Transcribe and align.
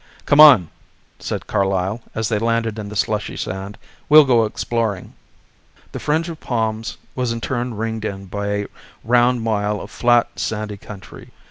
"Come 0.25 0.39
on," 0.39 0.71
said 1.19 1.45
Carlyle 1.45 2.01
as 2.15 2.27
they 2.27 2.39
landed 2.39 2.79
in 2.79 2.89
the 2.89 2.95
slushy 2.95 3.37
sand, 3.37 3.77
"we'll 4.09 4.25
go 4.25 4.45
exploring." 4.45 5.13
The 5.91 5.99
fringe 5.99 6.27
of 6.27 6.39
palms 6.39 6.97
was 7.13 7.31
in 7.31 7.39
turn 7.39 7.75
ringed 7.75 8.03
in 8.03 8.25
by 8.25 8.47
a 8.47 8.67
round 9.03 9.43
mile 9.43 9.79
of 9.79 9.91
flat, 9.91 10.39
sandy 10.39 10.77
country. 10.77 11.29